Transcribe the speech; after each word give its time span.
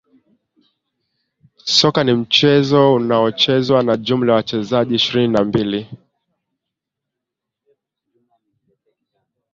Soka 1.65 2.03
ni 2.03 2.13
mchezo 2.13 2.93
unaochezwa 2.93 3.83
na 3.83 3.97
jumla 3.97 4.31
ya 4.31 4.35
wachezaji 4.35 4.95
ishirini 4.95 5.33
na 5.33 5.43
mbili 5.43 5.89